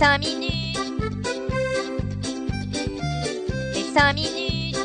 [0.00, 0.78] 5 minutes.
[3.74, 4.78] Les 5 minutes.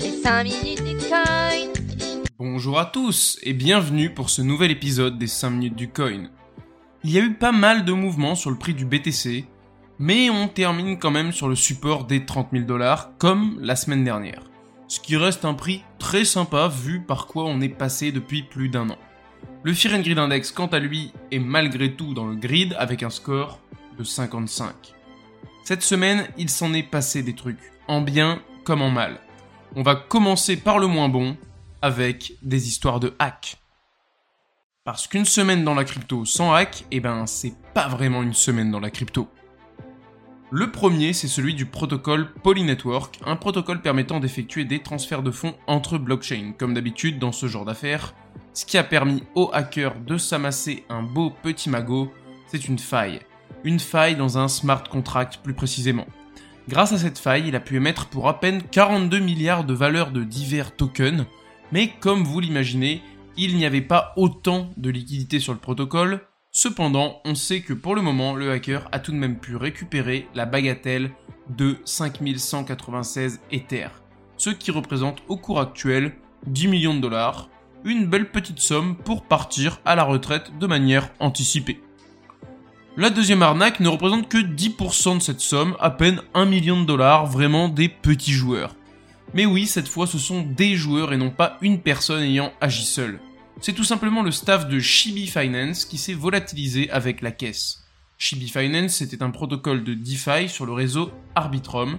[0.00, 1.24] Les 5 minutes du coin.
[2.38, 6.30] Bonjour à tous et bienvenue pour ce nouvel épisode des 5 minutes du coin.
[7.04, 9.44] Il y a eu pas mal de mouvements sur le prix du BTC,
[9.98, 14.04] mais on termine quand même sur le support des 30 000 dollars comme la semaine
[14.04, 14.44] dernière.
[14.88, 18.70] Ce qui reste un prix très sympa vu par quoi on est passé depuis plus
[18.70, 18.96] d'un an.
[19.62, 23.10] Le and Grid Index quant à lui est malgré tout dans le grid avec un
[23.10, 23.58] score
[23.98, 24.74] de 55.
[25.64, 29.18] Cette semaine, il s'en est passé des trucs, en bien comme en mal.
[29.74, 31.36] On va commencer par le moins bon,
[31.82, 33.56] avec des histoires de hack.
[34.84, 38.70] Parce qu'une semaine dans la crypto sans hack, eh ben c'est pas vraiment une semaine
[38.70, 39.28] dans la crypto.
[40.52, 45.56] Le premier, c'est celui du protocole Polynetwork, un protocole permettant d'effectuer des transferts de fonds
[45.66, 48.14] entre blockchains, comme d'habitude dans ce genre d'affaires.
[48.56, 52.10] Ce qui a permis aux hackers de s'amasser un beau petit magot,
[52.46, 53.20] c'est une faille.
[53.64, 56.06] Une faille dans un smart contract plus précisément.
[56.66, 60.10] Grâce à cette faille, il a pu émettre pour à peine 42 milliards de valeurs
[60.10, 61.26] de divers tokens,
[61.70, 63.02] mais comme vous l'imaginez,
[63.36, 67.94] il n'y avait pas autant de liquidités sur le protocole, Cependant, on sait que pour
[67.94, 71.10] le moment, le hacker a tout de même pu récupérer la bagatelle
[71.50, 74.02] de 5196 Ethers,
[74.38, 76.14] ce qui représente au cours actuel
[76.46, 77.50] 10 millions de dollars,
[77.86, 81.80] une belle petite somme pour partir à la retraite de manière anticipée.
[82.98, 86.86] La deuxième arnaque ne représente que 10% de cette somme, à peine 1 million de
[86.86, 88.76] dollars, vraiment des petits joueurs.
[89.32, 92.84] Mais oui, cette fois ce sont des joueurs et non pas une personne ayant agi
[92.84, 93.20] seule
[93.60, 97.84] c'est tout simplement le staff de Shibi Finance qui s'est volatilisé avec la caisse.
[98.18, 101.98] Shibi Finance c'était un protocole de DeFi sur le réseau Arbitrum,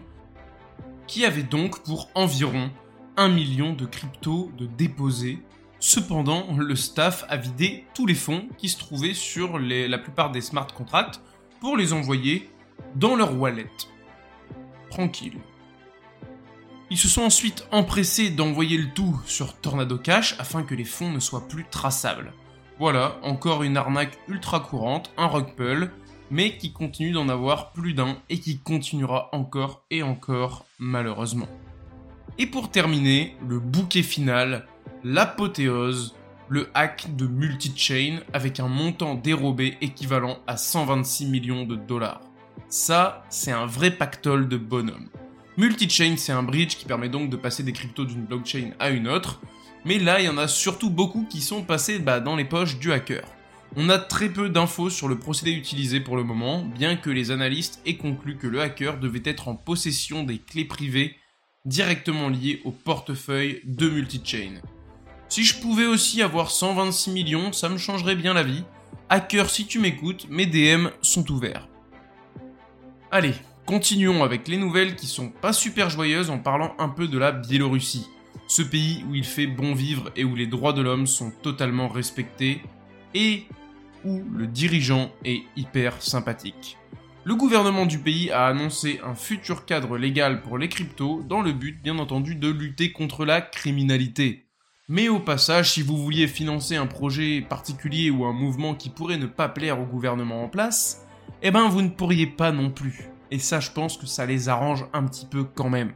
[1.07, 2.69] qui avait donc pour environ
[3.17, 5.39] 1 million de cryptos de déposés.
[5.79, 10.41] Cependant, le staff a vidé tous les fonds qui se trouvaient sur la plupart des
[10.41, 11.21] smart contracts
[11.59, 12.49] pour les envoyer
[12.95, 13.69] dans leur wallet.
[14.89, 15.37] Tranquille.
[16.89, 21.11] Ils se sont ensuite empressés d'envoyer le tout sur Tornado Cash afin que les fonds
[21.11, 22.33] ne soient plus traçables.
[22.79, 25.91] Voilà, encore une arnaque ultra courante, un rug pull,
[26.31, 31.47] mais qui continue d'en avoir plus d'un et qui continuera encore et encore malheureusement.
[32.37, 34.65] Et pour terminer, le bouquet final,
[35.07, 36.15] l'apothéose,
[36.49, 42.21] le hack de multi-chain avec un montant dérobé équivalent à 126 millions de dollars.
[42.67, 45.07] Ça, c'est un vrai pactole de bonhomme.
[45.55, 49.07] Multi-chain, c'est un bridge qui permet donc de passer des cryptos d'une blockchain à une
[49.07, 49.39] autre,
[49.85, 52.77] mais là, il y en a surtout beaucoup qui sont passés bah, dans les poches
[52.77, 53.23] du hacker.
[53.77, 57.31] On a très peu d'infos sur le procédé utilisé pour le moment, bien que les
[57.31, 61.15] analystes aient conclu que le hacker devait être en possession des clés privées
[61.63, 64.61] directement liées au portefeuille de Multichain.
[65.29, 68.63] Si je pouvais aussi avoir 126 millions, ça me changerait bien la vie.
[69.09, 71.67] Hacker, si tu m'écoutes, mes DM sont ouverts.
[73.11, 73.33] Allez,
[73.67, 77.33] Continuons avec les nouvelles qui sont pas super joyeuses en parlant un peu de la
[77.33, 78.07] Biélorussie.
[78.47, 81.89] Ce pays où il fait bon vivre et où les droits de l'homme sont totalement
[81.89, 82.61] respectés
[83.13, 83.43] et
[84.05, 86.77] où le dirigeant est hyper sympathique.
[87.25, 91.51] Le gouvernement du pays a annoncé un futur cadre légal pour les cryptos dans le
[91.51, 94.46] but bien entendu de lutter contre la criminalité.
[94.89, 99.17] Mais au passage, si vous vouliez financer un projet particulier ou un mouvement qui pourrait
[99.17, 101.05] ne pas plaire au gouvernement en place,
[101.41, 103.09] eh ben vous ne pourriez pas non plus.
[103.29, 105.91] Et ça, je pense que ça les arrange un petit peu quand même.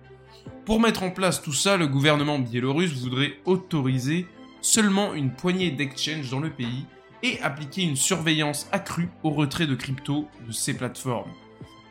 [0.65, 4.27] Pour mettre en place tout ça, le gouvernement biélorusse voudrait autoriser
[4.59, 6.85] seulement une poignée d'exchanges dans le pays
[7.23, 11.31] et appliquer une surveillance accrue au retrait de crypto de ces plateformes,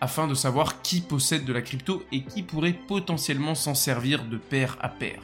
[0.02, 4.36] afin de savoir qui possède de la crypto et qui pourrait potentiellement s'en servir de
[4.36, 5.22] pair à pair.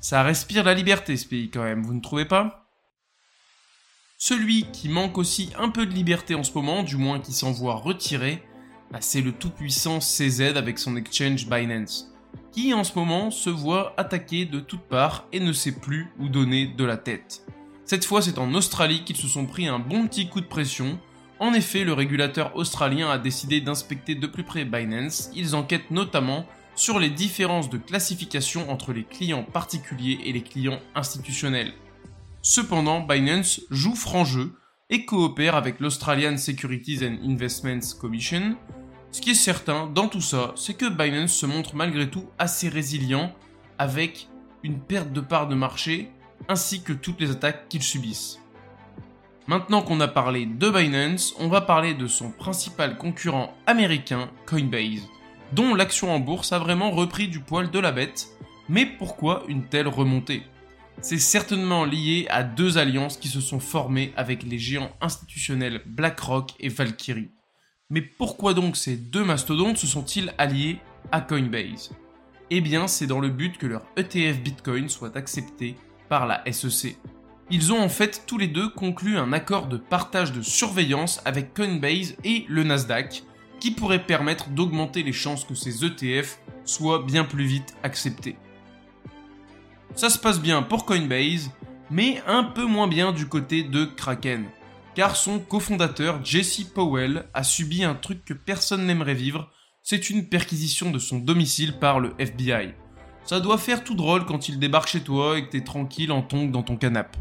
[0.00, 2.66] Ça respire la liberté ce pays quand même, vous ne trouvez pas?
[4.16, 7.52] Celui qui manque aussi un peu de liberté en ce moment, du moins qui s'en
[7.52, 8.42] voit retiré,
[8.90, 12.14] bah, c'est le tout-puissant CZ avec son exchange Binance,
[12.50, 16.30] qui en ce moment se voit attaqué de toutes parts et ne sait plus où
[16.30, 17.42] donner de la tête.
[17.84, 20.98] Cette fois, c'est en Australie qu'ils se sont pris un bon petit coup de pression.
[21.38, 25.30] En effet, le régulateur australien a décidé d'inspecter de plus près Binance.
[25.34, 30.80] Ils enquêtent notamment sur les différences de classification entre les clients particuliers et les clients
[30.94, 31.72] institutionnels.
[32.42, 34.54] Cependant, Binance joue franc jeu
[34.88, 38.56] et coopère avec l'Australian Securities and Investments Commission,
[39.12, 42.68] ce qui est certain dans tout ça, c'est que Binance se montre malgré tout assez
[42.68, 43.34] résilient
[43.78, 44.28] avec
[44.62, 46.10] une perte de part de marché
[46.48, 48.38] ainsi que toutes les attaques qu'ils subissent.
[49.48, 55.08] Maintenant qu'on a parlé de Binance, on va parler de son principal concurrent américain, Coinbase,
[55.52, 58.28] dont l'action en bourse a vraiment repris du poil de la bête.
[58.68, 60.42] Mais pourquoi une telle remontée?
[61.00, 66.52] C'est certainement lié à deux alliances qui se sont formées avec les géants institutionnels BlackRock
[66.60, 67.30] et Valkyrie.
[67.88, 70.78] Mais pourquoi donc ces deux mastodontes se sont-ils alliés
[71.10, 71.90] à Coinbase?
[72.50, 75.76] Eh bien, c'est dans le but que leur ETF Bitcoin soit accepté
[76.08, 76.96] par la SEC.
[77.50, 81.54] Ils ont en fait tous les deux conclu un accord de partage de surveillance avec
[81.54, 83.24] Coinbase et le Nasdaq,
[83.60, 88.36] qui pourrait permettre d'augmenter les chances que ces ETF soient bien plus vite acceptés.
[89.94, 91.50] Ça se passe bien pour Coinbase,
[91.90, 94.46] mais un peu moins bien du côté de Kraken,
[94.94, 99.50] car son cofondateur Jesse Powell a subi un truc que personne n'aimerait vivre,
[99.82, 102.74] c'est une perquisition de son domicile par le FBI.
[103.24, 106.22] Ça doit faire tout drôle quand il débarque chez toi et que t'es tranquille en
[106.22, 107.18] tongue dans ton canapé.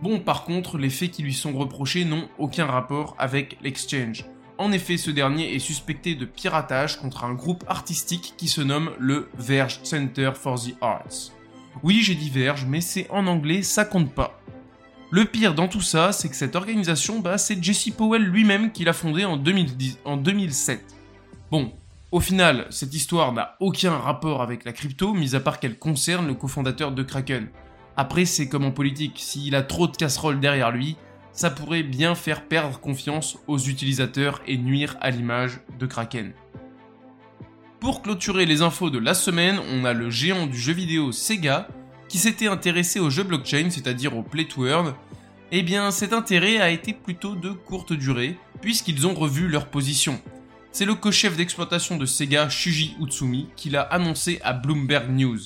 [0.00, 4.24] Bon, par contre, les faits qui lui sont reprochés n'ont aucun rapport avec l'exchange.
[4.58, 8.90] En effet, ce dernier est suspecté de piratage contre un groupe artistique qui se nomme
[8.98, 11.32] le Verge Center for the Arts.
[11.82, 14.38] Oui, j'ai dit Verge, mais c'est en anglais, ça compte pas.
[15.10, 18.84] Le pire dans tout ça, c'est que cette organisation, bah, c'est Jesse Powell lui-même qui
[18.84, 20.82] l'a fondée en, 2010, en 2007.
[21.50, 21.72] Bon,
[22.12, 26.26] au final, cette histoire n'a aucun rapport avec la crypto, mis à part qu'elle concerne
[26.26, 27.48] le cofondateur de Kraken.
[27.96, 30.96] Après, c'est comme en politique, s'il a trop de casseroles derrière lui,
[31.32, 36.32] ça pourrait bien faire perdre confiance aux utilisateurs et nuire à l'image de Kraken.
[37.80, 41.68] Pour clôturer les infos de la semaine, on a le géant du jeu vidéo Sega
[42.08, 44.94] qui s'était intéressé au jeu blockchain, c'est-à-dire au play to earn.
[45.50, 50.20] Eh bien, cet intérêt a été plutôt de courte durée, puisqu'ils ont revu leur position.
[50.72, 55.38] C'est le co-chef d'exploitation de Sega, Shuji Utsumi, qui l'a annoncé à Bloomberg News.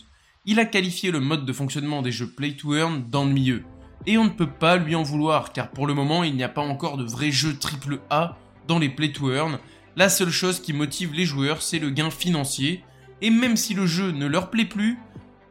[0.44, 3.64] Il a qualifié le mode de fonctionnement des jeux play to earn d'ennuyeux.
[4.06, 6.48] Et on ne peut pas lui en vouloir, car pour le moment, il n'y a
[6.48, 8.36] pas encore de vrais jeux AAA
[8.68, 9.58] dans les play to earn.
[9.96, 12.84] La seule chose qui motive les joueurs, c'est le gain financier.
[13.20, 14.98] Et même si le jeu ne leur plaît plus,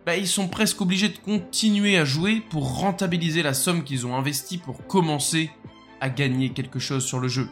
[0.06, 4.16] bah, ils sont presque obligés de continuer à jouer pour rentabiliser la somme qu'ils ont
[4.16, 5.50] investie pour commencer
[6.00, 7.50] à gagner quelque chose sur le jeu.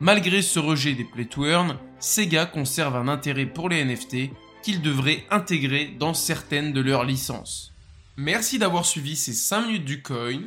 [0.00, 4.30] Malgré ce rejet des play to earn, Sega conserve un intérêt pour les NFT
[4.62, 7.75] qu'ils devraient intégrer dans certaines de leurs licences.
[8.18, 10.40] Merci d'avoir suivi ces 5 minutes du coin.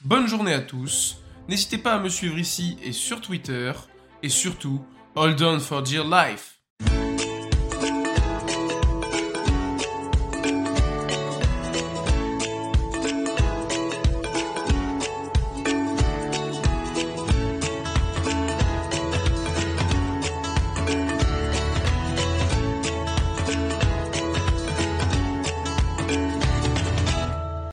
[0.00, 1.18] Bonne journée à tous.
[1.48, 3.72] N'hésitez pas à me suivre ici et sur Twitter.
[4.24, 4.84] Et surtout,
[5.14, 6.61] hold on for dear life.